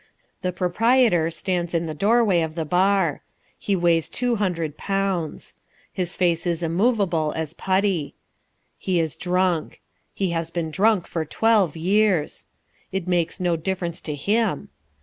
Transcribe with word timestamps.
The 0.41 0.51
Proprietor 0.51 1.29
stands 1.29 1.75
in 1.75 1.85
the 1.85 1.93
doorway 1.93 2.41
of 2.41 2.55
the 2.55 2.65
bar. 2.65 3.21
He 3.59 3.75
weighs 3.75 4.09
two 4.09 4.37
hundred 4.37 4.75
pounds. 4.75 5.53
His 5.93 6.15
face 6.15 6.47
is 6.47 6.63
immovable 6.63 7.33
as 7.35 7.53
putty. 7.53 8.15
He 8.79 8.99
is 8.99 9.15
drunk. 9.15 9.79
He 10.11 10.31
has 10.31 10.49
been 10.49 10.71
drunk 10.71 11.05
for 11.05 11.23
twelve 11.23 11.77
years. 11.77 12.47
It 12.91 13.07
makes 13.07 13.39
no 13.39 13.55
difference 13.55 14.01
to 14.01 14.15
him. 14.15 14.69